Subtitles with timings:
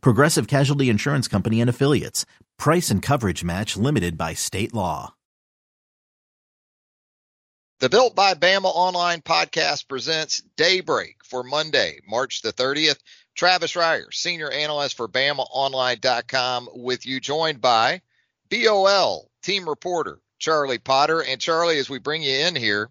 [0.00, 2.26] Progressive Casualty Insurance Company and Affiliates.
[2.58, 5.14] Price and coverage match limited by state law.
[7.80, 12.98] The Built by Bama online podcast presents Daybreak for Monday, March the 30th.
[13.34, 18.00] Travis Reier, senior analyst for BamaOnline.com, with you, joined by
[18.48, 21.20] BOL team reporter Charlie Potter.
[21.20, 22.90] And Charlie, as we bring you in here,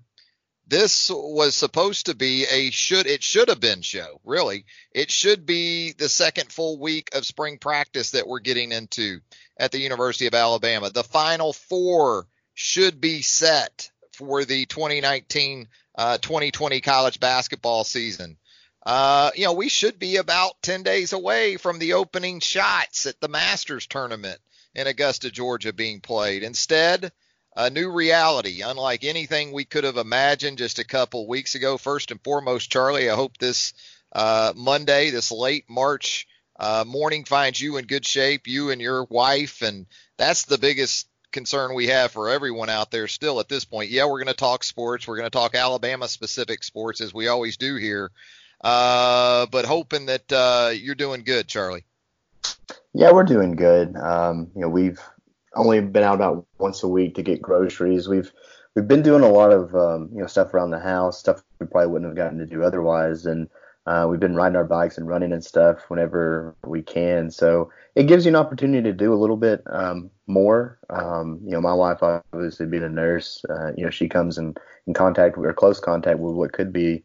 [0.74, 4.66] this was supposed to be a should it should have been show really.
[4.92, 9.20] It should be the second full week of spring practice that we're getting into
[9.56, 10.90] at the university of alabama.
[10.90, 18.38] The final four should be set for the 2019 uh, 2020 college basketball season.
[18.84, 23.22] Uh, you know we should be about 10 days away from the opening shots at
[23.22, 24.40] the masters tournament
[24.74, 26.42] in augusta georgia being played.
[26.42, 27.12] Instead
[27.56, 31.78] a new reality, unlike anything we could have imagined just a couple weeks ago.
[31.78, 33.74] First and foremost, Charlie, I hope this
[34.12, 36.28] uh, Monday, this late March
[36.60, 39.86] uh, morning, finds you in good shape, you and your wife, and
[40.18, 43.90] that's the biggest concern we have for everyone out there still at this point.
[43.90, 45.08] Yeah, we're going to talk sports.
[45.08, 48.12] We're going to talk Alabama specific sports as we always do here.
[48.64, 51.84] Uh, but hoping that uh, you're doing good, Charlie.
[52.94, 53.96] Yeah, we're doing good.
[53.98, 55.02] Um, you know, we've
[55.56, 58.08] only been out about once a week to get groceries.
[58.08, 58.32] We've
[58.76, 61.68] we've been doing a lot of um, you know stuff around the house, stuff we
[61.68, 63.50] probably wouldn't have gotten to do otherwise, and
[63.86, 67.30] uh, we've been riding our bikes and running and stuff whenever we can.
[67.30, 70.80] So it gives you an opportunity to do a little bit um, more.
[70.90, 74.56] Um, you know, my wife obviously being a nurse, uh, you know, she comes in,
[74.88, 77.04] in contact or close contact with what could be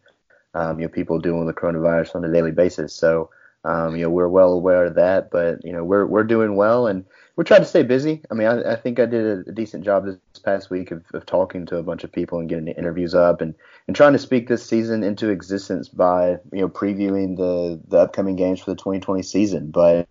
[0.54, 2.94] um, you know people dealing with the coronavirus on a daily basis.
[2.94, 3.30] So
[3.64, 6.86] um, you know, we're well aware of that, but you know, we're we're doing well
[6.86, 7.04] and
[7.38, 8.20] we're trying to stay busy.
[8.32, 11.04] I mean, I, I think I did a, a, decent job this past week of,
[11.14, 13.54] of talking to a bunch of people and getting interviews up and,
[13.86, 18.34] and trying to speak this season into existence by you know previewing the the upcoming
[18.34, 19.70] games for the 2020 season.
[19.70, 20.08] But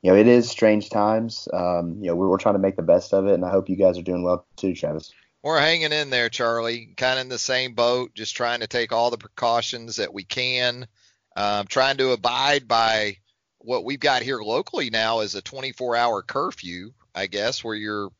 [0.00, 1.48] you know, it is strange times.
[1.52, 3.68] Um, you know, we're, we're trying to make the best of it, and I hope
[3.68, 5.12] you guys are doing well too, Travis.
[5.42, 6.94] We're hanging in there, Charlie.
[6.96, 10.24] Kind of in the same boat, just trying to take all the precautions that we
[10.24, 10.86] can.
[11.36, 13.18] Um, trying to abide by
[13.60, 18.10] what we've got here locally now is a 24 hour curfew, I guess, where you're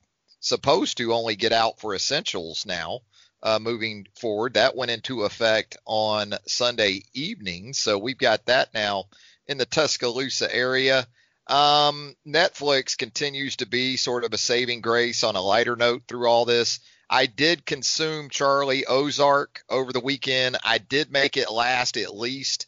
[0.41, 3.01] supposed to only get out for essentials now.
[3.43, 9.05] Uh, moving forward, that went into effect on Sunday evening, so we've got that now
[9.47, 11.07] in the Tuscaloosa area.
[11.47, 16.29] Um, Netflix continues to be sort of a saving grace on a lighter note through
[16.29, 16.81] all this.
[17.09, 20.59] I did consume Charlie Ozark over the weekend.
[20.63, 22.67] I did make it last at least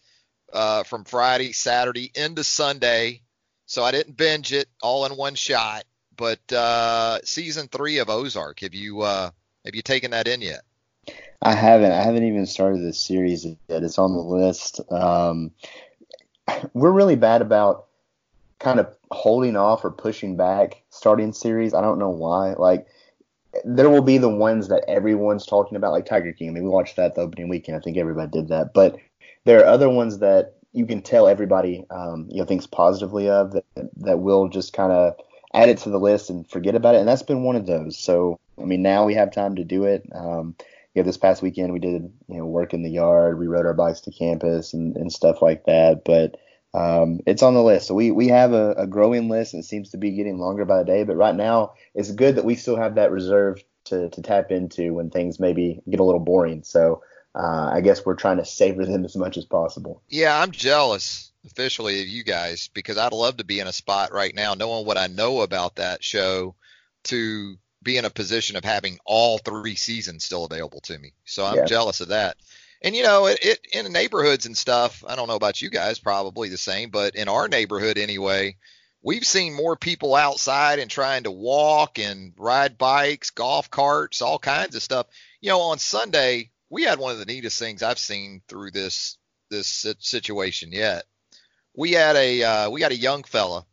[0.52, 3.22] uh, from Friday, Saturday into Sunday.
[3.66, 5.84] So I didn't binge it all in one shot.
[6.16, 9.30] But uh, season three of Ozark, have you uh,
[9.64, 10.60] have you taken that in yet?
[11.40, 11.92] I haven't.
[11.92, 13.82] I haven't even started this series yet.
[13.82, 14.80] It's on the list.
[14.92, 15.50] Um,
[16.74, 17.86] we're really bad about
[18.58, 21.74] kind of holding off or pushing back starting series.
[21.74, 22.52] I don't know why.
[22.52, 22.86] Like
[23.64, 26.50] there will be the ones that everyone's talking about, like Tiger King.
[26.50, 27.76] I mean, we watched that the opening weekend.
[27.76, 28.72] I think everybody did that.
[28.72, 28.98] But
[29.44, 33.52] there are other ones that you can tell everybody um, you know thinks positively of
[33.52, 33.64] that
[33.96, 35.14] that will just kind of
[35.54, 36.98] add it to the list and forget about it.
[36.98, 37.98] And that's been one of those.
[37.98, 40.06] So I mean, now we have time to do it.
[40.14, 40.54] Um,
[40.94, 43.74] know, this past weekend we did you know work in the yard, we rode our
[43.74, 46.04] bikes to campus and, and stuff like that.
[46.04, 46.36] But
[46.74, 47.86] um, it's on the list.
[47.86, 50.64] So we we have a, a growing list and it seems to be getting longer
[50.64, 51.04] by the day.
[51.04, 54.94] But right now it's good that we still have that reserve to to tap into
[54.94, 56.62] when things maybe get a little boring.
[56.62, 57.02] So
[57.34, 60.02] uh, I guess we're trying to savor them as much as possible.
[60.08, 64.12] Yeah, I'm jealous officially of you guys because I'd love to be in a spot
[64.12, 66.54] right now, knowing what I know about that show,
[67.04, 71.14] to be in a position of having all three seasons still available to me.
[71.24, 71.64] So I'm yeah.
[71.64, 72.36] jealous of that.
[72.80, 75.04] And you know, it, it in neighborhoods and stuff.
[75.06, 78.56] I don't know about you guys, probably the same, but in our neighborhood anyway,
[79.02, 84.38] we've seen more people outside and trying to walk and ride bikes, golf carts, all
[84.38, 85.06] kinds of stuff.
[85.40, 89.18] You know, on Sunday we had one of the neatest things I've seen through this
[89.50, 91.04] this situation yet.
[91.76, 93.66] We had a uh, we got a young fella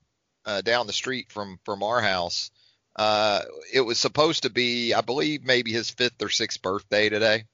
[0.46, 2.52] uh, down the street from from our house.
[2.98, 7.46] Uh, it was supposed to be, I believe, maybe his fifth or sixth birthday today,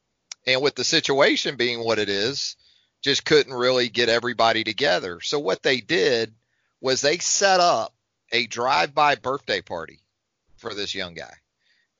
[0.47, 2.55] and with the situation being what it is,
[3.03, 5.21] just couldn't really get everybody together.
[5.21, 6.33] So what they did
[6.81, 7.93] was they set up
[8.31, 9.99] a drive-by birthday party
[10.57, 11.33] for this young guy,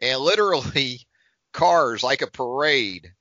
[0.02, 1.02] and literally
[1.54, 3.14] cars like a parade,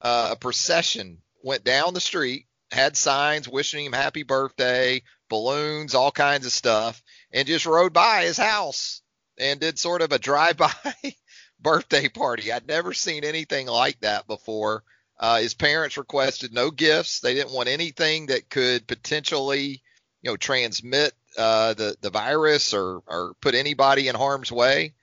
[0.00, 6.10] uh, a procession went down the street, had signs wishing him happy birthday, balloons, all
[6.10, 7.02] kinds of stuff,
[7.32, 9.02] and just rode by his house
[9.38, 10.72] and did sort of a drive-by
[11.60, 12.52] birthday party.
[12.52, 14.82] I'd never seen anything like that before.
[15.18, 17.20] Uh, his parents requested no gifts.
[17.20, 19.82] They didn't want anything that could potentially,
[20.22, 24.94] you know, transmit uh, the the virus or or put anybody in harm's way.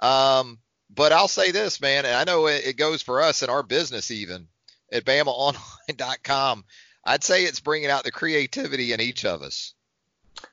[0.00, 0.58] Um,
[0.90, 4.10] but I'll say this, man, and I know it, goes for us in our business
[4.10, 4.48] even
[4.92, 6.64] at BamaOnline.com.
[7.04, 9.74] I'd say it's bringing out the creativity in each of us.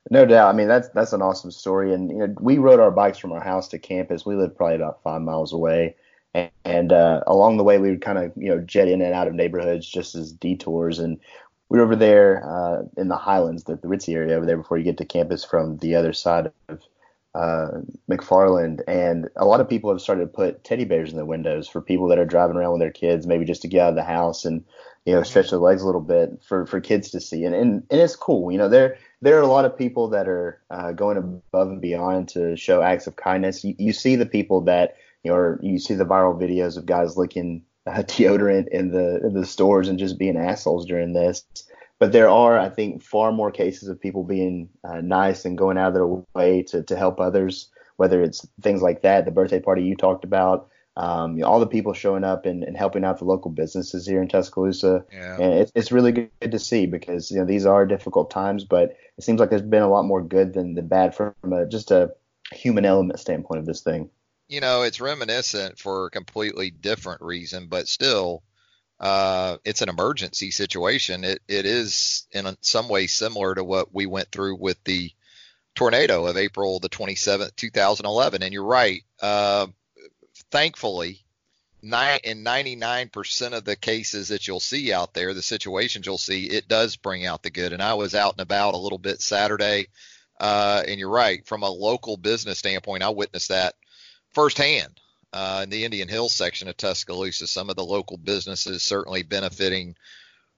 [0.10, 0.54] No doubt.
[0.54, 1.94] I mean, that's that's an awesome story.
[1.94, 4.26] And you know, we rode our bikes from our house to campus.
[4.26, 5.96] We lived probably about five miles away,
[6.34, 9.14] and, and uh, along the way, we would kind of you know jet in and
[9.14, 11.00] out of neighborhoods just as detours.
[11.00, 11.20] And
[11.70, 14.78] we were over there uh, in the Highlands, the, the Ritzy area over there, before
[14.78, 16.81] you get to campus from the other side of
[17.36, 21.26] uh, McFarland, and a lot of people have started to put teddy bears in the
[21.26, 23.90] windows for people that are driving around with their kids, maybe just to get out
[23.90, 24.64] of the house and
[25.06, 27.84] you know stretch their legs a little bit for for kids to see, and and,
[27.92, 28.52] and it's cool.
[28.52, 31.82] You know, there there are a lot of people that are uh, going above and
[31.82, 33.66] beyond to show acts of kindness.
[33.66, 37.18] You, you see the people that you know, you see the viral videos of guys
[37.18, 41.44] licking uh, deodorant in the in the stores and just being assholes during this.
[41.97, 45.77] But there are, I think, far more cases of people being uh, nice and going
[45.77, 49.62] out of their way to, to help others, whether it's things like that, the birthday
[49.62, 53.06] party you talked about, um, you know, all the people showing up and, and, helping
[53.06, 55.06] out the local businesses here in Tuscaloosa.
[55.12, 55.36] Yeah.
[55.36, 58.97] And it's, it's really good to see because, you know, these are difficult times, but
[59.18, 61.92] it seems like there's been a lot more good than, the bad from a, just
[61.92, 62.12] a
[62.51, 64.09] human element standpoint of this thing.
[64.50, 68.44] You know, it's reminiscent for a completely different reason, but still–
[69.00, 71.24] uh, it's an emergency situation.
[71.24, 75.12] It it is in some way similar to what we went through with the
[75.75, 78.44] tornado of April the 27th, 2011.
[78.44, 79.03] And you're right.
[79.21, 79.68] Uh,
[80.50, 81.25] thankfully,
[81.83, 86.68] in 99% of the cases that you'll see out there, the situations you'll see, it
[86.68, 87.74] does bring out the good.
[87.74, 89.88] And I was out and about a little bit Saturday.
[90.39, 91.45] Uh, and you're right.
[91.45, 93.75] From a local business standpoint, I witnessed that
[94.33, 95.00] firsthand
[95.36, 97.46] uh, in the Indian Hills section of Tuscaloosa.
[97.46, 99.98] Some of the local businesses certainly benefiting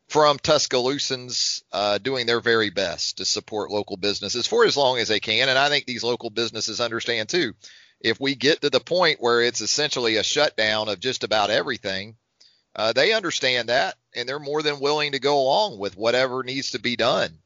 [0.07, 5.07] from Tuscaloosans uh, doing their very best to support local businesses for as long as
[5.07, 5.50] they can.
[5.50, 7.56] And I think these local businesses understand too.
[8.00, 12.15] If we get to the point where it's essentially a shutdown of just about everything,
[12.75, 16.71] uh, they understand that and they're more than willing to go along with whatever needs
[16.71, 17.39] to be done.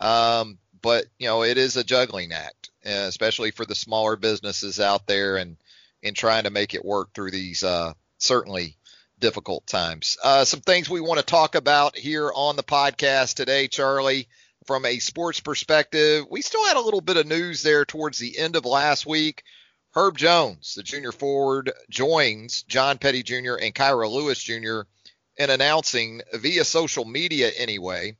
[0.00, 4.78] Um, but you know, it is a juggling act, uh, especially for the smaller businesses
[4.78, 5.38] out there.
[5.38, 5.56] And
[6.04, 8.76] in trying to make it work through these uh, certainly
[9.18, 10.16] difficult times.
[10.22, 14.28] Uh, some things we want to talk about here on the podcast today, Charlie.
[14.66, 18.38] From a sports perspective, we still had a little bit of news there towards the
[18.38, 19.42] end of last week.
[19.94, 23.56] Herb Jones, the junior forward, joins John Petty Jr.
[23.60, 24.88] and Kira Lewis Jr.
[25.36, 28.16] in announcing via social media anyway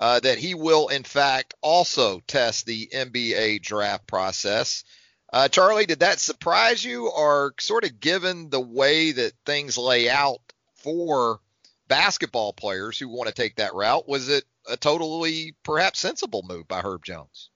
[0.00, 4.84] uh, that he will in fact also test the NBA draft process.
[5.32, 10.08] Uh, Charlie, did that surprise you, or sort of given the way that things lay
[10.08, 10.40] out
[10.74, 11.40] for
[11.88, 16.66] basketball players who want to take that route, was it a totally perhaps sensible move
[16.68, 17.50] by Herb Jones?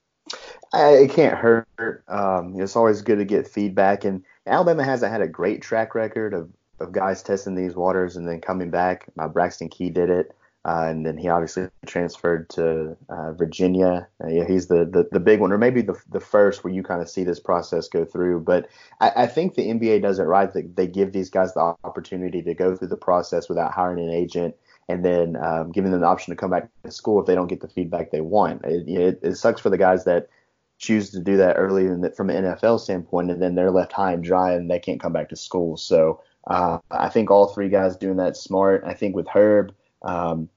[0.72, 2.04] it can't hurt.
[2.08, 6.34] Um, it's always good to get feedback, and Alabama hasn't had a great track record
[6.34, 9.06] of, of guys testing these waters and then coming back.
[9.16, 10.34] My Braxton Key did it.
[10.66, 14.06] Uh, and then he obviously transferred to uh, Virginia.
[14.22, 16.82] Uh, yeah, he's the, the, the big one, or maybe the the first where you
[16.82, 18.40] kind of see this process go through.
[18.40, 18.68] But
[19.00, 20.52] I, I think the NBA does it right.
[20.52, 24.12] That they give these guys the opportunity to go through the process without hiring an
[24.12, 24.54] agent,
[24.86, 27.48] and then um, giving them the option to come back to school if they don't
[27.48, 28.62] get the feedback they want.
[28.66, 30.28] It, it, it sucks for the guys that
[30.76, 34.12] choose to do that early the, from an NFL standpoint, and then they're left high
[34.12, 35.78] and dry and they can't come back to school.
[35.78, 38.82] So uh, I think all three guys doing that smart.
[38.84, 40.48] I think with Herb um,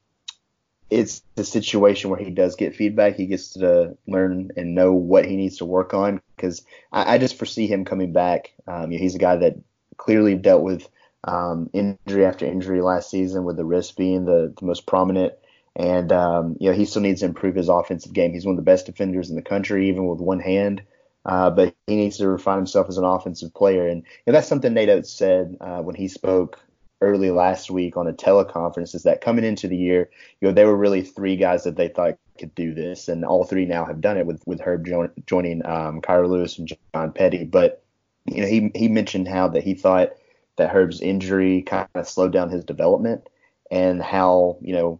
[0.89, 3.15] it's the situation where he does get feedback.
[3.15, 7.17] He gets to learn and know what he needs to work on because I, I,
[7.17, 8.53] just foresee him coming back.
[8.67, 9.55] Um, you know, he's a guy that
[9.97, 10.87] clearly dealt with
[11.23, 15.33] um, injury after injury last season, with the wrist being the, the most prominent.
[15.75, 18.31] And um, you know, he still needs to improve his offensive game.
[18.31, 20.83] He's one of the best defenders in the country, even with one hand.
[21.25, 24.89] Uh, but he needs to refine himself as an offensive player, and that's something Nate
[24.89, 26.59] Oats said uh, when he spoke
[27.03, 30.67] early last week on a teleconference is that coming into the year, you know, there
[30.67, 34.01] were really three guys that they thought could do this, and all three now have
[34.01, 37.43] done it with with Herb jo- joining um, Kira Lewis and John Petty.
[37.43, 37.83] But
[38.25, 40.13] you know, he he mentioned how that he thought
[40.55, 43.27] that Herb's injury kind of slowed down his development,
[43.69, 44.99] and how you know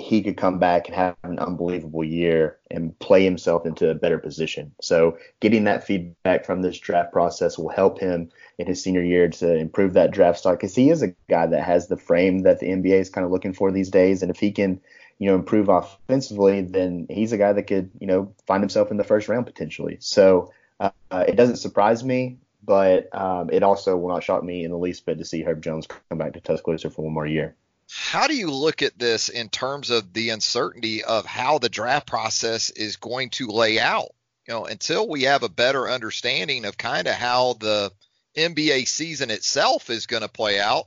[0.00, 4.18] he could come back and have an unbelievable year and play himself into a better
[4.18, 4.72] position.
[4.80, 9.28] So getting that feedback from this draft process will help him in his senior year
[9.28, 12.60] to improve that draft stock because he is a guy that has the frame that
[12.60, 14.22] the NBA is kind of looking for these days.
[14.22, 14.80] And if he can,
[15.18, 18.96] you know, improve offensively, then he's a guy that could, you know, find himself in
[18.96, 19.98] the first round potentially.
[20.00, 24.70] So uh, it doesn't surprise me, but um, it also will not shock me in
[24.70, 27.54] the least bit to see Herb Jones come back to Tuscaloosa for one more year.
[27.92, 32.06] How do you look at this in terms of the uncertainty of how the draft
[32.06, 34.14] process is going to lay out?
[34.46, 37.92] You know, until we have a better understanding of kind of how the
[38.36, 40.86] NBA season itself is going to play out,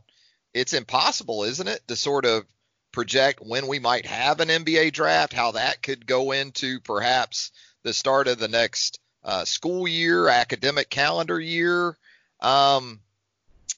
[0.53, 2.45] it's impossible, isn't it, to sort of
[2.91, 7.51] project when we might have an NBA draft, how that could go into perhaps
[7.83, 11.97] the start of the next uh, school year, academic calendar year.
[12.39, 13.01] Um,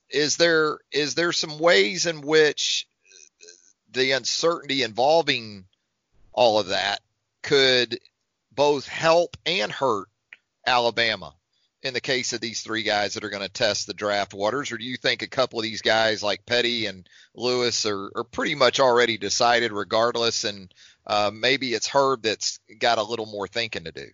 [0.10, 2.88] is there is there some ways in which
[3.96, 5.66] the uncertainty involving
[6.34, 7.02] all of that
[7.42, 8.00] could
[8.52, 10.08] both help and hurt
[10.66, 11.34] Alabama
[11.84, 14.72] in the case of these three guys that are going to test the draft waters,
[14.72, 18.24] or do you think a couple of these guys like Petty and Lewis are, are
[18.24, 20.74] pretty much already decided regardless, and
[21.06, 24.08] uh, maybe it's Herb that's got a little more thinking to do?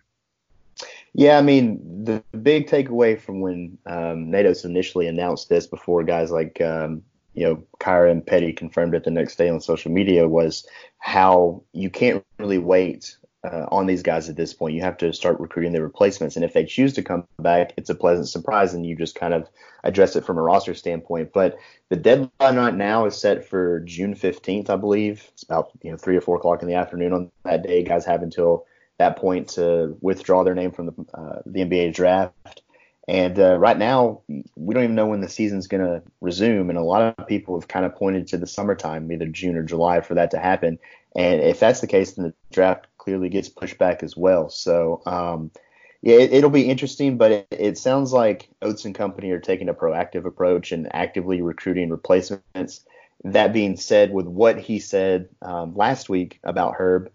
[1.14, 6.04] Yeah, I mean, the big takeaway from when um, Nate Oats initially announced this before
[6.04, 7.02] guys like um,
[7.34, 10.66] you know, Kira and Petty confirmed it the next day on social media was
[10.98, 14.74] how you can't really wait uh, on these guys at this point.
[14.74, 17.90] You have to start recruiting their replacements, and if they choose to come back, it's
[17.90, 19.48] a pleasant surprise, and you just kind of
[19.82, 21.32] address it from a roster standpoint.
[21.32, 21.58] But
[21.88, 25.28] the deadline right now is set for June 15th, I believe.
[25.32, 27.82] It's about you know three or four o'clock in the afternoon on that day.
[27.82, 28.66] Guys have until
[28.98, 32.62] that point to withdraw their name from the uh, the NBA draft.
[33.08, 34.20] And uh, right now,
[34.54, 36.70] we don't even know when the season's going to resume.
[36.70, 39.64] And a lot of people have kind of pointed to the summertime, either June or
[39.64, 40.78] July, for that to happen.
[41.16, 44.48] And if that's the case, then the draft clearly gets pushed back as well.
[44.48, 45.50] So, um,
[46.00, 49.68] yeah, it, will be interesting, but it, it, sounds like Oats and Company are taking
[49.68, 52.84] a proactive approach and actively recruiting replacements.
[53.24, 57.12] That being said, with what he said um, last week about Herb,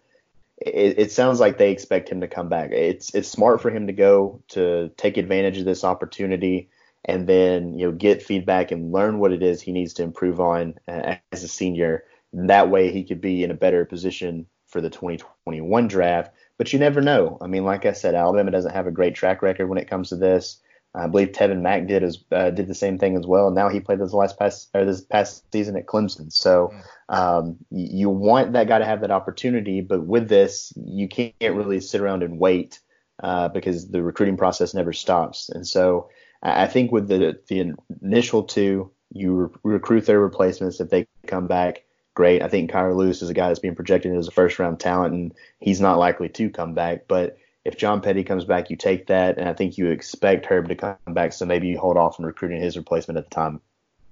[0.57, 2.71] it, it, sounds like they expect him to come back.
[2.71, 6.69] It's it's smart for him to go to take advantage of this opportunity
[7.05, 10.39] and then you know get feedback and learn what it is he needs to improve
[10.39, 12.05] on uh, as a senior.
[12.33, 16.33] That way he could be in a better position for the 2021 draft.
[16.57, 17.37] But you never know.
[17.39, 20.09] I mean, like I said, Alabama doesn't have a great track record when it comes
[20.09, 20.59] to this.
[20.97, 23.47] I believe Tevin Mack did as uh, did the same thing as well.
[23.47, 26.31] And now he played this last past or this past season at Clemson.
[26.31, 26.73] So
[27.09, 31.79] um, you want that guy to have that opportunity, but with this, you can't really
[31.79, 32.79] sit around and wait
[33.21, 35.49] uh, because the recruiting process never stops.
[35.49, 36.09] And so
[36.41, 41.47] I think with the the initial two, you re- recruit their replacements if they come
[41.47, 41.83] back.
[42.13, 42.41] Great.
[42.41, 45.13] I think Kira Lewis is a guy that's being projected as a first round talent,
[45.13, 47.07] and he's not likely to come back.
[47.07, 47.37] But
[47.67, 50.75] if John Petty comes back, you take that, and I think you expect Herb to
[50.75, 53.59] come back, so maybe you hold off on recruiting his replacement at the time.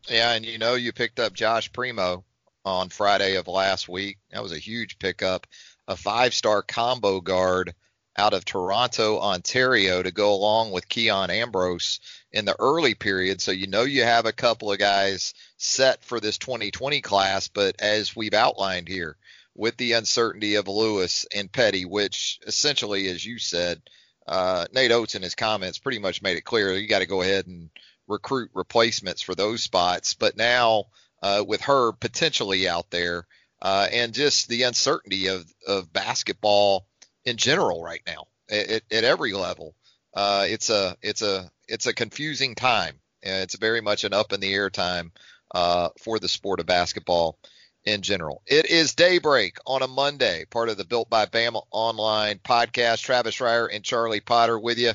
[0.09, 2.25] Yeah, and you know you picked up Josh Primo
[2.65, 4.17] on Friday of last week.
[4.31, 5.47] That was a huge pickup,
[5.87, 7.73] a five-star combo guard
[8.17, 12.01] out of Toronto, Ontario, to go along with Keon Ambrose
[12.33, 13.39] in the early period.
[13.39, 17.77] So you know you have a couple of guys set for this 2020 class, but
[17.79, 19.15] as we've outlined here,
[19.55, 23.81] with the uncertainty of Lewis and Petty, which essentially, as you said,
[24.27, 27.21] uh, Nate Oats in his comments pretty much made it clear you got to go
[27.21, 27.69] ahead and
[28.07, 30.13] recruit replacements for those spots.
[30.13, 30.85] But now
[31.21, 33.25] uh, with her potentially out there,
[33.61, 36.85] uh, and just the uncertainty of, of basketball
[37.23, 39.75] in general right now at, at every level,
[40.13, 42.95] uh, it's a it's a it's a confusing time.
[43.21, 45.11] It's very much an up in the air time
[45.53, 47.39] uh, for the sport of basketball
[47.85, 48.41] in general.
[48.47, 53.01] It is daybreak on a Monday, part of the Built by Bama online podcast.
[53.01, 54.91] Travis Reier and Charlie Potter with you.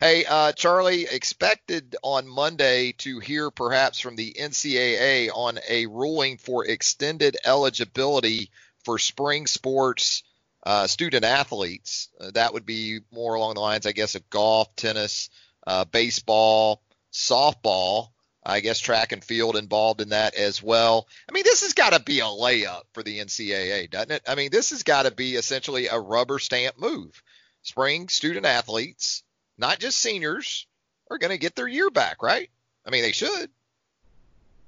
[0.00, 6.36] Hey, uh, Charlie, expected on Monday to hear perhaps from the NCAA on a ruling
[6.36, 8.50] for extended eligibility
[8.84, 10.22] for spring sports
[10.64, 12.08] uh, student athletes.
[12.20, 15.30] Uh, that would be more along the lines, I guess, of golf, tennis,
[15.66, 16.82] uh, baseball,
[17.12, 18.08] softball.
[18.46, 21.08] I guess track and field involved in that as well.
[21.28, 24.22] I mean, this has got to be a layup for the NCAA, doesn't it?
[24.28, 27.22] I mean, this has got to be essentially a rubber stamp move.
[27.62, 29.22] Spring student athletes,
[29.56, 30.66] not just seniors,
[31.10, 32.50] are going to get their year back, right?
[32.86, 33.50] I mean, they should.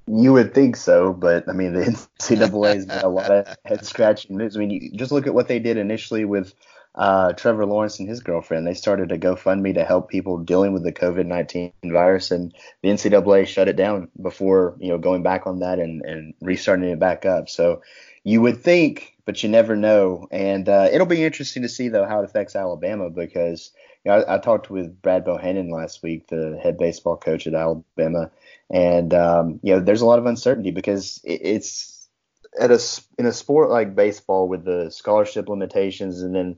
[0.07, 3.85] You would think so, but I mean, the NCAA has been a lot of head
[3.85, 4.57] scratching moves.
[4.57, 6.55] I mean, you just look at what they did initially with
[6.97, 8.67] uh, Trevor Lawrence and his girlfriend.
[8.67, 12.89] They started a GoFundMe to help people dealing with the COVID 19 virus, and the
[12.89, 16.99] NCAA shut it down before you know going back on that and, and restarting it
[16.99, 17.49] back up.
[17.49, 17.83] So
[18.25, 20.29] you would think but you never know.
[20.31, 23.73] And uh, it'll be interesting to see though how it affects Alabama because
[24.05, 27.55] you know, I, I, talked with Brad Bohannon last week, the head baseball coach at
[27.55, 28.31] Alabama,
[28.71, 32.09] and um, you know there's a lot of uncertainty because it, it's
[32.59, 32.81] at a
[33.19, 36.57] in a sport like baseball with the scholarship limitations, and then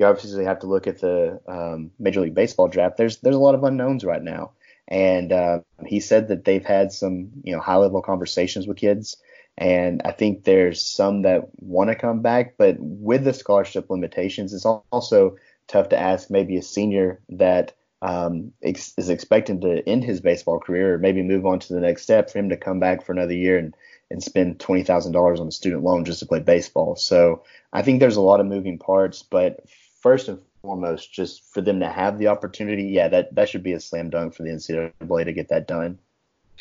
[0.00, 2.96] you obviously have to look at the um, Major League Baseball draft.
[2.96, 4.52] There's there's a lot of unknowns right now,
[4.88, 9.16] and uh, he said that they've had some you know high level conversations with kids
[9.60, 14.54] and I think there's some that want to come back, but with the scholarship limitations,
[14.54, 15.36] it's also
[15.68, 20.58] tough to ask maybe a senior that um, ex- is expecting to end his baseball
[20.58, 23.12] career or maybe move on to the next step for him to come back for
[23.12, 23.76] another year and,
[24.10, 26.96] and spend $20,000 on a student loan just to play baseball.
[26.96, 29.66] So I think there's a lot of moving parts, but
[30.00, 33.72] first and foremost, just for them to have the opportunity, yeah, that, that should be
[33.72, 35.98] a slam dunk for the NCAA to get that done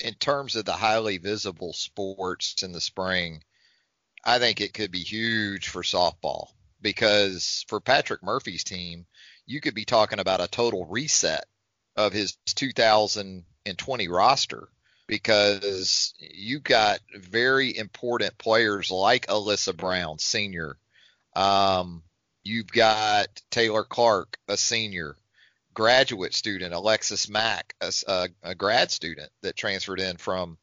[0.01, 3.43] in terms of the highly visible sports in the spring,
[4.23, 6.47] I think it could be huge for softball
[6.81, 9.05] because for Patrick Murphy's team,
[9.45, 11.45] you could be talking about a total reset
[11.95, 14.69] of his 2020 roster
[15.07, 20.77] because you've got very important players like Alyssa Brown, senior.
[21.35, 22.03] Um,
[22.43, 25.15] you've got Taylor Clark, a senior
[25.73, 30.57] graduate student, Alexis Mack, a, a, a grad student that transferred in from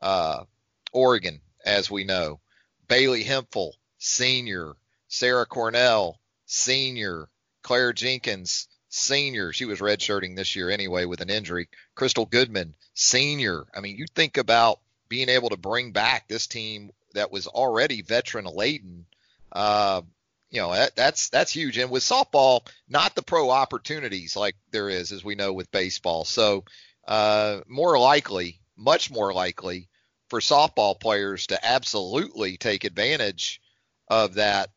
[0.00, 0.44] uh,
[0.92, 2.40] Oregon, as we know.
[2.86, 4.74] Bailey Hemphill, senior.
[5.08, 7.28] Sarah Cornell, senior.
[7.62, 9.52] Claire Jenkins, senior.
[9.52, 11.68] She was redshirting this year anyway with an injury.
[11.96, 13.66] Krystal Goodman, senior.
[13.74, 18.02] I mean, you think about being able to bring back this team that was already
[18.02, 19.06] veteran laden.
[19.50, 20.02] Uh,
[20.50, 21.78] you know that, that's that's huge.
[21.78, 26.24] And with softball, not the pro opportunities like there is, as we know with baseball.
[26.24, 26.64] So
[27.06, 29.88] uh, more likely, much more likely,
[30.28, 33.60] for softball players to absolutely take advantage
[34.08, 34.70] of that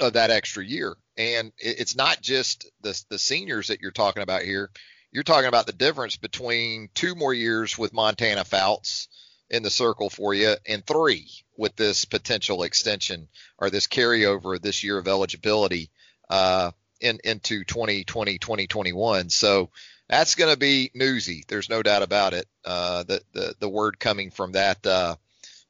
[0.00, 0.96] of that extra year.
[1.16, 4.70] And it, it's not just the the seniors that you're talking about here.
[5.10, 9.08] You're talking about the difference between two more years with Montana Fouts
[9.50, 14.62] in the circle for you and three with this potential extension or this carryover of
[14.62, 15.90] this year of eligibility
[16.30, 16.70] uh,
[17.00, 19.30] in, into 2020, 2021.
[19.30, 19.70] So
[20.08, 21.44] that's going to be newsy.
[21.48, 22.46] There's no doubt about it.
[22.64, 25.16] Uh, the, the, the word coming from that, uh,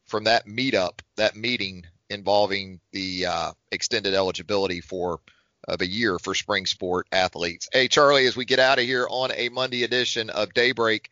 [0.06, 5.20] from that meetup, that meeting involving the uh, extended eligibility for
[5.66, 7.68] of a year for spring sport athletes.
[7.72, 11.10] Hey, Charlie, as we get out of here on a Monday edition of Daybreak,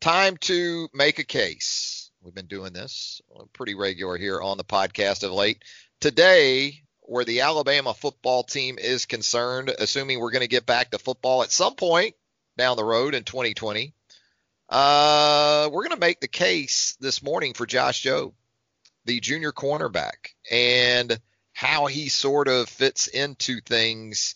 [0.00, 2.10] time to make a case.
[2.22, 3.20] We've been doing this
[3.52, 5.62] pretty regular here on the podcast of late.
[6.00, 10.98] Today, where the Alabama football team is concerned, assuming we're going to get back to
[10.98, 12.14] football at some point
[12.56, 13.94] down the road in 2020,
[14.68, 18.32] uh, we're going to make the case this morning for Josh Jobe,
[19.04, 21.18] the junior cornerback, and
[21.52, 24.34] how he sort of fits into things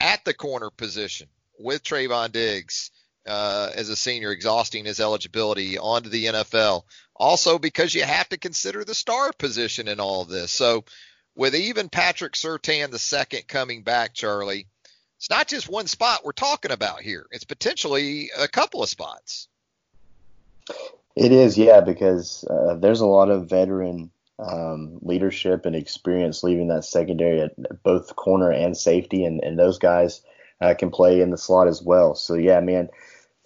[0.00, 2.90] at the corner position with Trevon Diggs
[3.26, 6.84] uh, as a senior, exhausting his eligibility onto the NFL.
[7.14, 10.52] Also, because you have to consider the star position in all of this.
[10.52, 10.84] So,
[11.34, 14.66] with even Patrick Surtain the second coming back, Charlie,
[15.16, 17.26] it's not just one spot we're talking about here.
[17.30, 19.48] It's potentially a couple of spots.
[21.14, 26.68] It is, yeah, because uh, there's a lot of veteran um, leadership and experience leaving
[26.68, 30.20] that secondary at both corner and safety, and, and those guys
[30.60, 32.14] uh, can play in the slot as well.
[32.14, 32.90] So yeah, man,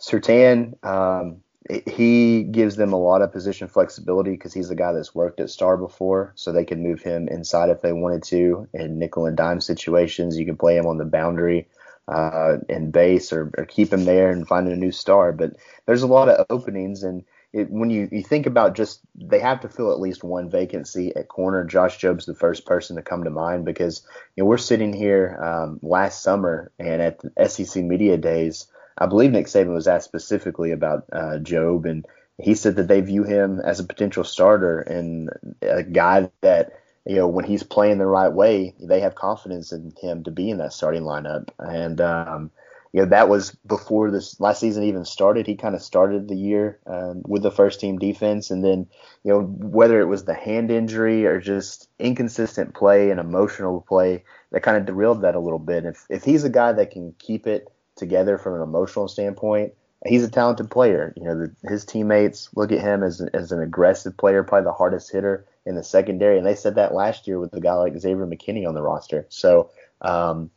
[0.01, 1.43] Surtain, um,
[1.87, 5.51] he gives them a lot of position flexibility because he's the guy that's worked at
[5.51, 9.37] Star before, so they can move him inside if they wanted to in nickel and
[9.37, 10.39] dime situations.
[10.39, 11.69] You can play him on the boundary
[12.09, 15.33] uh, in base or, or keep him there and find a new star.
[15.33, 19.39] But there's a lot of openings, and it, when you, you think about just they
[19.39, 21.63] have to fill at least one vacancy at corner.
[21.65, 24.03] Josh Jobe's the first person to come to mind because
[24.35, 28.67] you know we're sitting here um, last summer and at the SEC media days
[29.01, 32.07] I believe Nick Saban was asked specifically about uh, Jobe, and
[32.39, 35.31] he said that they view him as a potential starter and
[35.63, 36.73] a guy that
[37.07, 40.51] you know when he's playing the right way, they have confidence in him to be
[40.51, 41.49] in that starting lineup.
[41.59, 42.51] And um,
[42.93, 45.47] you know that was before this last season even started.
[45.47, 48.87] He kind of started the year um, with the first team defense, and then
[49.25, 54.25] you know whether it was the hand injury or just inconsistent play and emotional play
[54.53, 55.85] that kind of derailed that a little bit.
[55.85, 59.75] If if he's a guy that can keep it together from an emotional standpoint.
[60.05, 61.13] He's a talented player.
[61.17, 64.73] You know, the, his teammates look at him as, as an aggressive player, probably the
[64.73, 67.99] hardest hitter in the secondary, and they said that last year with a guy like
[67.99, 69.27] Xavier McKinney on the roster.
[69.29, 70.51] So, um,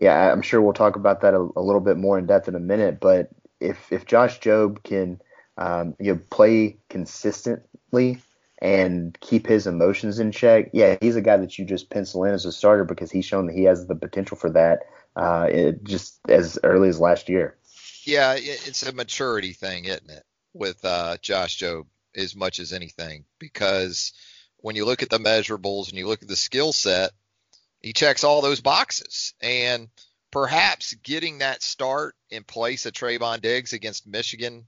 [0.00, 2.54] yeah, I'm sure we'll talk about that a, a, little bit more in depth in
[2.54, 3.00] a minute.
[3.00, 5.20] But if if Josh Jobe can
[5.56, 8.18] um, you know play consistently
[8.60, 12.34] and keep his emotions in check, yeah, he's a guy that you just pencil in
[12.34, 15.84] as a starter because he's shown that he has the potential for that uh, it,
[15.84, 17.56] just as early as last year.
[18.04, 20.24] Yeah, it's a maturity thing, isn't it,
[20.54, 23.24] with uh, Josh Jobe as much as anything?
[23.40, 24.12] Because
[24.58, 27.10] when you look at the measurables and you look at the skill set,
[27.80, 29.34] he checks all those boxes.
[29.40, 29.88] And
[30.30, 34.66] perhaps getting that start in place of Trevon Diggs against Michigan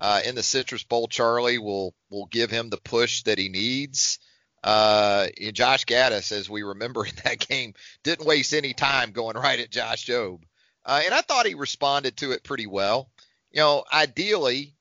[0.00, 4.18] uh, in the Citrus Bowl, Charlie, will will give him the push that he needs.
[4.64, 9.60] Uh, Josh Gattis, as we remember in that game, didn't waste any time going right
[9.60, 10.42] at Josh Jobe.
[10.86, 13.10] Uh, and I thought he responded to it pretty well.
[13.52, 14.74] You know, ideally,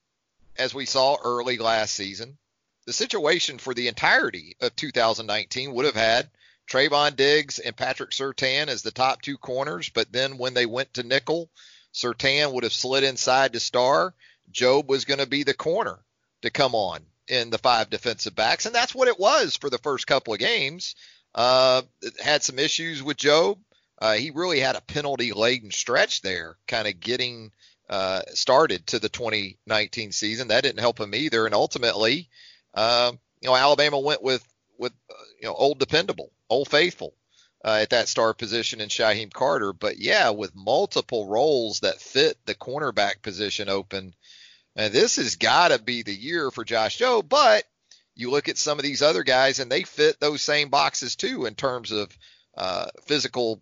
[0.58, 2.38] as we saw early last season,
[2.86, 6.30] the situation for the entirety of 2019 would have had
[6.66, 10.94] Trevon Diggs and Patrick Surtain as the top two corners, but then when they went
[10.94, 11.50] to nickel,
[11.94, 14.14] Surtain would have slid inside to star.
[14.50, 16.00] Jobe was going to be the corner
[16.42, 19.78] to come on in the five defensive backs, and that's what it was for the
[19.78, 20.96] first couple of games.
[21.34, 21.82] Uh,
[22.22, 23.60] had some issues with Jobe.
[24.00, 27.52] Uh, he really had a penalty laden stretch there, kind of getting
[27.90, 30.50] uh, started to the 2019 season.
[30.50, 32.30] That didn't help him either, and ultimately,
[32.74, 34.46] uh, you know, Alabama went with
[34.78, 37.16] with uh, you know old dependable, old faithful
[37.64, 39.74] uh, at that star position in Shyheim Carter.
[39.74, 44.14] But yeah, with multiple roles that fit the cornerback position open,
[44.76, 47.64] and this has got to be the year for Josh Jobe, But
[48.16, 51.46] you look at some of these other guys, and they fit those same boxes too
[51.46, 52.16] in terms of
[52.56, 53.62] uh, physical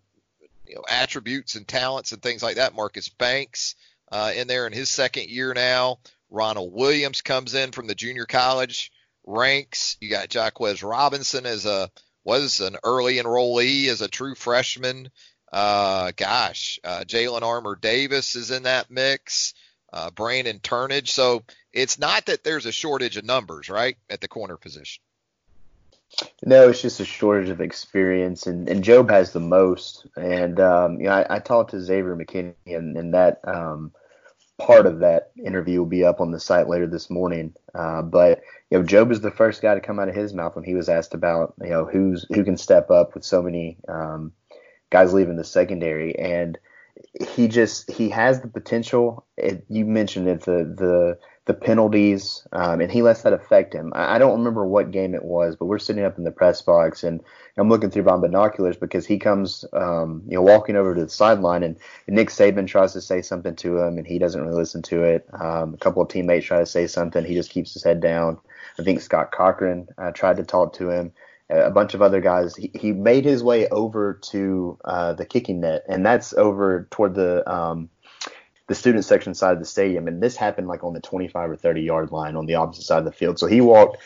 [0.66, 2.74] you know, attributes and talents and things like that.
[2.74, 3.74] Marcus Banks
[4.10, 5.98] uh, in there in his second year now.
[6.30, 8.90] Ronald Williams comes in from the junior college
[9.24, 9.96] ranks.
[10.00, 11.90] You got Jahquez Robinson as a
[12.24, 15.10] was an early enrollee as a true freshman.
[15.52, 19.54] Uh, gosh, uh, Jalyn Armour Davis is in that mix.
[19.92, 21.08] Uh, Brandon Turnage.
[21.08, 25.02] So it's not that there's a shortage of numbers, right, at the corner position.
[26.44, 30.06] No, it's just a shortage of experience, and, and Jobe has the most.
[30.16, 33.92] And um, you know, I, I talked to Xavier McKinney, and, and that um,
[34.58, 37.54] part of that interview will be up on the site later this morning.
[37.74, 40.54] Uh, but you know, Jobe is the first guy to come out of his mouth
[40.54, 43.78] when he was asked about you know who's who can step up with so many
[43.88, 44.32] um,
[44.90, 46.58] guys leaving the secondary, and
[47.20, 49.26] he just he has the potential.
[49.36, 53.92] It, you mentioned it, the the the penalties, um, and he lets that affect him.
[53.96, 56.62] I, I, don't remember what game it was, but we're sitting up in the press
[56.62, 57.20] box, and
[57.56, 61.10] I'm looking through my binoculars because he comes, um, you know, walking over to the
[61.10, 64.54] sideline, and, and, Nick Saban tries to say something to him, and he doesn't really
[64.54, 65.26] listen to it.
[65.32, 68.38] Um, a couple of teammates try to say something, he just keeps his head down.
[68.78, 71.12] I think Scott Cochran uh, tried to talk to him.
[71.50, 72.56] A bunch of other guys.
[72.56, 77.14] He, he made his way over to uh, the kicking net, and that's over toward
[77.14, 77.90] the um,
[78.68, 81.56] the student section side of the stadium, and this happened like on the 25 or
[81.56, 83.38] 30 yard line on the opposite side of the field.
[83.38, 83.98] So he walked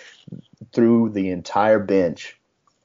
[0.73, 2.37] through the entire bench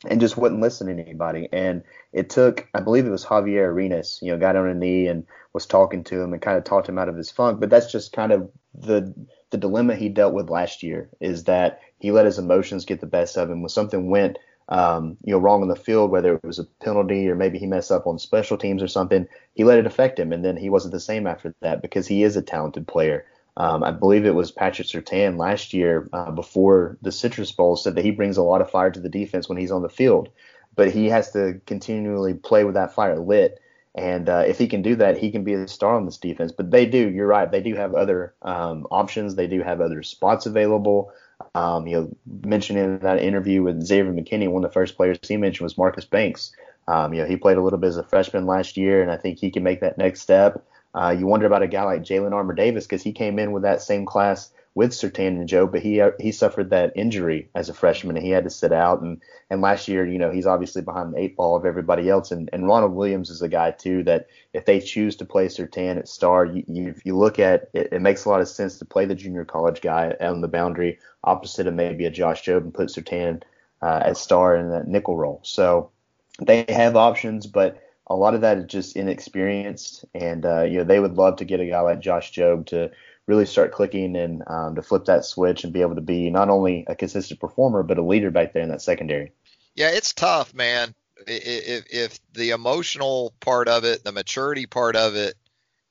[0.06, 1.48] and just wouldn't listen to anybody.
[1.52, 5.08] And it took, I believe it was Javier Arenas, you know, got on a knee
[5.08, 7.60] and was talking to him and kind of talked him out of his funk.
[7.60, 9.13] But that's just kind of the
[9.50, 13.06] the dilemma he dealt with last year is that he let his emotions get the
[13.06, 13.62] best of him.
[13.62, 14.38] When something went
[14.71, 17.67] um, you know, wrong on the field, whether it was a penalty or maybe he
[17.67, 20.69] messed up on special teams or something, he let it affect him, and then he
[20.69, 23.26] wasn't the same after that because he is a talented player.
[23.58, 27.95] Um, I believe it was Patrick Surtain last year uh, before the Citrus Bowl said
[27.95, 30.30] that he brings a lot of fire to the defense when he's on the field,
[30.76, 33.60] but he has to continually play with that fire lit.
[33.94, 36.52] And uh, if he can do that, he can be a star on this defense.
[36.52, 39.36] But they do, you're right, they do have other um, options.
[39.36, 41.12] They do have other spots available.
[41.56, 45.20] Um, you know, mentioned in that interview with Xavier McKinney, one of the first players
[45.24, 46.54] he mentioned was Marcus Banks.
[46.88, 49.18] Um, you know, he played a little bit as a freshman last year, and I
[49.18, 50.64] think he can make that next step.
[50.94, 53.64] Uh, you wonder about a guy like Jalyn Armour Davis because he came in with
[53.64, 57.68] that same class with Surtain and Jobe, but he uh, he suffered that injury as
[57.68, 59.02] a freshman and he had to sit out.
[59.02, 62.32] And and last year, you know, he's obviously behind the eight ball of everybody else.
[62.32, 65.98] And and Ronald Williams is a guy too that if they choose to play Surtain
[65.98, 68.86] at star, you you, you look at it, it makes a lot of sense to
[68.86, 72.74] play the junior college guy on the boundary opposite of maybe a Josh Jobe and
[72.74, 73.44] put Surtain
[73.82, 75.42] uh, at star in that nickel role.
[75.44, 75.92] So
[76.40, 80.84] they have options, but a lot of that is just inexperienced, and uh, you know
[80.84, 82.92] they would love to get a guy like Josh Jobe to
[83.28, 86.50] really start clicking and um, to flip that switch and be able to be not
[86.50, 89.32] only a consistent performer but a leader back there in that secondary.
[89.76, 90.94] Yeah, it's tough, man.
[91.28, 95.36] If, if the emotional part of it, the maturity part of it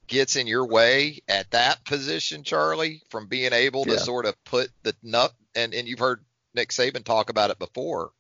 [0.09, 3.99] gets in your way at that position, Charlie, from being able to yeah.
[3.99, 8.11] sort of put the nut and, and you've heard Nick Saban talk about it before,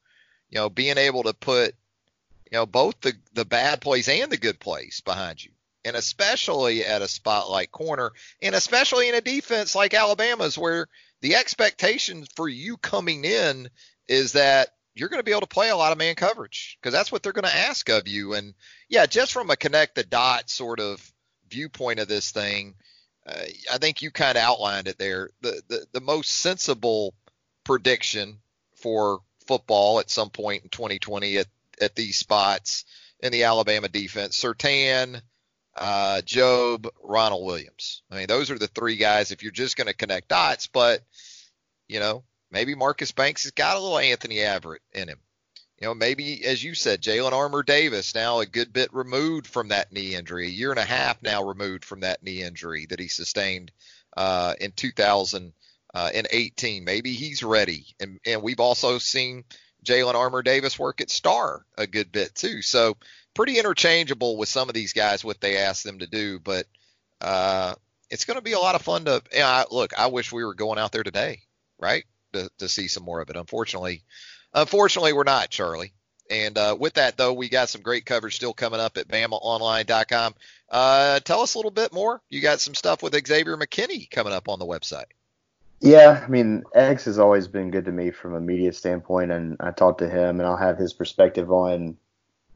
[0.50, 1.74] you know, being able to put,
[2.50, 5.50] you know, both the, the bad plays and the good plays behind you
[5.84, 8.12] and especially at a spotlight corner,
[8.42, 10.86] and especially in a defense like Alabama's, where
[11.20, 13.68] the expectation for you coming in
[14.08, 16.92] is that you're going to be able to play a lot of man coverage because
[16.92, 18.34] that's what they're going to ask of you.
[18.34, 18.54] And
[18.88, 21.00] yeah, just from a connect the dot sort of
[21.48, 22.74] viewpoint of this thing,
[23.26, 25.30] uh, I think you kind of outlined it there.
[25.40, 27.14] The, the the most sensible
[27.64, 28.38] prediction
[28.76, 31.46] for football at some point in 2020 at
[31.80, 32.84] at these spots
[33.20, 35.20] in the Alabama defense, Surtain,
[35.76, 38.02] uh, Jobe, Ronald Williams.
[38.10, 40.66] I mean, those are the three guys if you're just going to connect dots.
[40.66, 41.02] But
[41.88, 45.18] you know, maybe Marcus Banks has got a little Anthony Averett in him.
[45.78, 49.68] You know, maybe as you said, Jalyn Armour Davis now a good bit removed from
[49.68, 53.00] that knee injury, a year and a half now removed from that knee injury that
[53.00, 53.72] he sustained
[54.14, 56.84] uh, in 2018.
[56.84, 59.44] Maybe he's ready, and and we've also seen
[59.84, 62.62] Jalyn Armour Davis work at Star a good bit too.
[62.62, 62.96] So
[63.34, 66.66] pretty interchangeable with some of these guys what they ask them to do, but
[67.20, 67.74] uh,
[68.10, 69.22] it's going to be a lot of fun to.
[69.32, 71.40] You know, I, look, I wish we were going out there today,
[71.78, 73.36] right, to, to see some more of it.
[73.36, 74.02] Unfortunately,
[74.52, 75.92] unfortunately, we're not, Charlie.
[76.30, 80.34] And uh, with that, though, we got some great coverage still coming up at BamaOnline.com.
[80.68, 82.22] Uh, tell us a little bit more.
[82.28, 85.06] You got some stuff with Xavier McKinney coming up on the website.
[85.80, 89.56] Yeah, I mean, X has always been good to me from a media standpoint, and
[89.60, 91.96] I talked to him, and I'll have his perspective on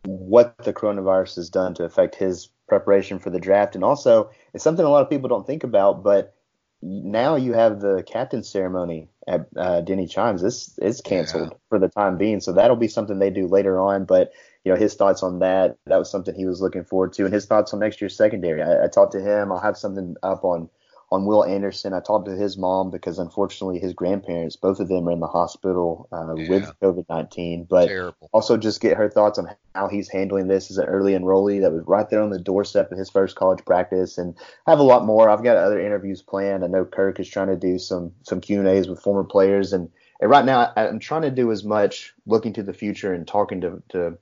[0.04, 3.74] what the coronavirus has done to affect his preparation for the draft.
[3.74, 6.34] And also, it's something a lot of people don't think about, but
[6.82, 10.42] now you have the captain ceremony at uh, Denny Chimes.
[10.42, 11.56] This is canceled yeah.
[11.70, 14.04] for the time being, so that'll be something they do later on.
[14.04, 14.32] But
[14.64, 17.32] you know, his thoughts on that, that was something he was looking forward to, and
[17.32, 18.62] his thoughts on next year's secondary.
[18.62, 19.50] I, I talked to him.
[19.50, 20.68] I'll have something up on
[21.14, 21.92] on Will Anderson.
[21.92, 25.28] I talked to his mom because unfortunately his grandparents, both of them, are in the
[25.28, 26.48] hospital uh, yeah.
[26.48, 27.64] with COVID nineteen.
[27.70, 28.28] But Terrible.
[28.32, 31.72] also just get her thoughts on how he's handling this as an early enrollee that
[31.72, 34.34] was right there on the doorstep of his first college practice, and
[34.66, 35.30] I have a lot more.
[35.30, 36.64] I've got other interviews planned.
[36.64, 39.72] I know Kirk is trying to do some some Q and A's with former players,
[39.72, 43.14] and, and right now I, am trying to do as much looking to the future
[43.14, 44.18] and talking to to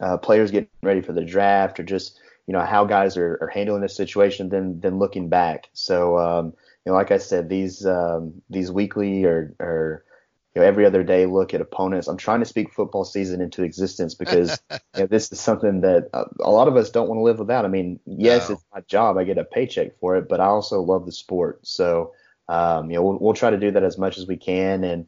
[0.00, 2.18] uh, players getting ready for the draft or just
[2.50, 5.68] you know how guys are, are handling this situation than than looking back.
[5.72, 6.46] So um,
[6.84, 10.04] you know, like I said, these um, these weekly or or
[10.52, 12.08] you know every other day look at opponents.
[12.08, 16.10] I'm trying to speak football season into existence because you know, this is something that
[16.12, 17.64] a, lot of us don't want to live without.
[17.64, 19.16] I mean, yes, it's my job.
[19.16, 21.60] I get a paycheck for it, but I also love the sport.
[21.62, 22.14] So
[22.48, 25.06] um, you know, we'll, we'll try to do that as much as we can, and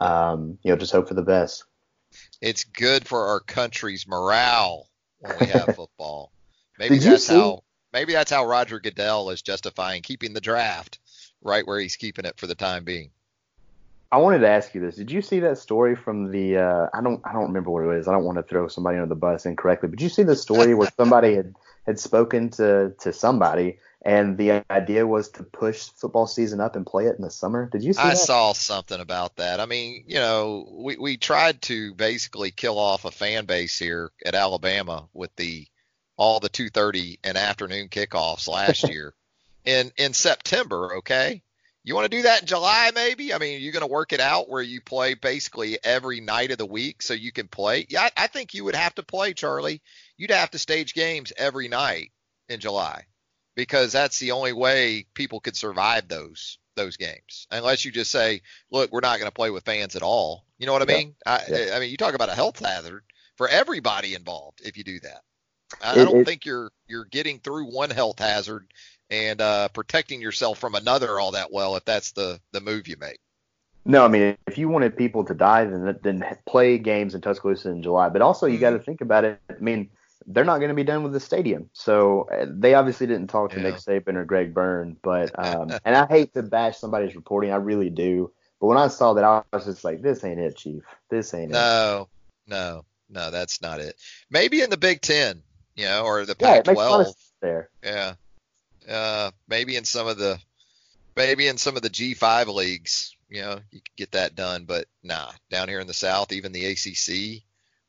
[0.00, 1.62] um, you know, just hope for the best.
[2.40, 4.88] It's good for our country's morale
[5.20, 6.32] when we have football.
[6.78, 10.98] Maybe Did that's how maybe that's how Roger Goodell is justifying keeping the draft
[11.42, 13.10] right where he's keeping it for the time being.
[14.10, 14.96] I wanted to ask you this.
[14.96, 17.98] Did you see that story from the uh, I don't I don't remember what it
[17.98, 18.08] is.
[18.08, 20.36] I don't want to throw somebody under the bus incorrectly, but did you see the
[20.36, 21.54] story where somebody had
[21.86, 26.84] had spoken to to somebody and the idea was to push football season up and
[26.84, 27.68] play it in the summer.
[27.70, 28.18] Did you see I that?
[28.18, 29.60] saw something about that.
[29.60, 34.10] I mean, you know, we we tried to basically kill off a fan base here
[34.26, 35.66] at Alabama with the
[36.22, 39.12] all the 2:30 and afternoon kickoffs last year
[39.64, 40.98] in in September.
[40.98, 41.42] Okay,
[41.82, 43.34] you want to do that in July, maybe?
[43.34, 46.58] I mean, you're going to work it out where you play basically every night of
[46.58, 47.86] the week so you can play.
[47.88, 49.82] Yeah, I, I think you would have to play, Charlie.
[50.16, 52.12] You'd have to stage games every night
[52.48, 53.06] in July
[53.56, 58.42] because that's the only way people could survive those those games unless you just say,
[58.70, 60.44] look, we're not going to play with fans at all.
[60.56, 61.16] You know what I mean?
[61.26, 61.72] I, yeah.
[61.74, 63.02] I mean, you talk about a health hazard
[63.34, 65.22] for everybody involved if you do that.
[65.82, 68.66] I, it, don't it, think you're you're getting through one health hazard
[69.10, 72.96] and uh, protecting yourself from another all that well if that's the the move you
[72.98, 73.18] make.
[73.84, 77.70] No, I mean if you wanted people to die, then then play games in Tuscaloosa
[77.70, 78.08] in July.
[78.08, 78.84] But also you got to mm-hmm.
[78.84, 79.40] think about it.
[79.50, 79.90] I mean
[80.26, 83.50] they're not going to be done with the stadium, so uh, they obviously didn't talk
[83.50, 83.70] to yeah.
[83.70, 84.96] Nick Saban or Greg Byrne.
[85.02, 88.32] But um, and I hate to bash somebody's reporting, I really do.
[88.60, 90.84] But when I saw that, I was just like, this ain't it, Chief.
[91.10, 92.06] This ain't no,
[92.46, 92.50] it.
[92.50, 93.96] No, no, no, that's not it.
[94.30, 95.42] Maybe in the Big Ten,
[95.76, 97.06] you know, or the Pac-12.
[97.06, 97.68] Yeah, there.
[97.82, 98.14] Yeah.
[98.88, 100.38] Uh, maybe in some of the
[101.16, 104.86] maybe in some of the G5 leagues, you know, you could get that done, but
[105.02, 107.42] nah, down here in the South, even the ACC,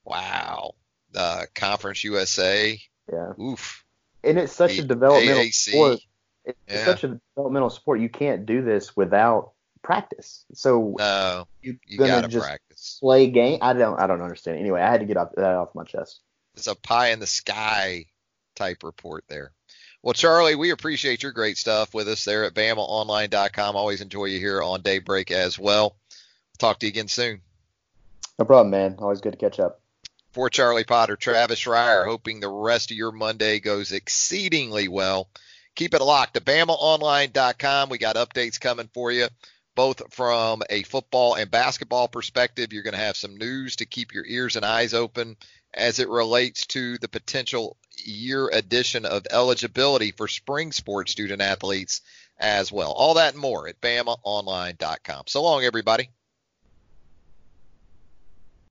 [0.06, 0.76] wow,
[1.16, 2.80] uh, Conference USA,
[3.12, 3.84] yeah, oof.
[4.24, 6.00] And it's such a developmental AAC, sport.
[6.46, 6.86] It's yeah.
[6.86, 8.00] such a developmental sport.
[8.00, 10.46] You can't do this without practice.
[10.54, 13.00] So no, you, you gotta just practice.
[13.02, 13.60] Play game.
[13.62, 14.00] I don't.
[14.00, 14.60] I don't understand.
[14.60, 16.22] Anyway, I had to get off, that off my chest
[16.56, 18.06] it's a pie in the sky
[18.56, 19.52] type report there.
[20.02, 23.76] Well, Charlie, we appreciate your great stuff with us there at BamaOnline.com.
[23.76, 25.96] Always enjoy you here on Daybreak as well.
[26.58, 27.42] Talk to you again soon.
[28.38, 28.98] No problem, man.
[29.00, 29.80] Always good to catch up.
[30.34, 35.30] For Charlie Potter, Travis Reier, hoping the rest of your Monday goes exceedingly well.
[35.76, 37.90] Keep it locked to BamaOnline.com.
[37.90, 39.28] We got updates coming for you,
[39.76, 42.74] both from a football and basketball perspective.
[42.74, 45.38] You're going to have some news to keep your ears and eyes open
[45.74, 52.02] as it relates to the potential year addition of eligibility for spring sports student athletes
[52.38, 52.92] as well.
[52.92, 55.24] All that and more at BamaOnline.com.
[55.28, 56.10] So long, everybody.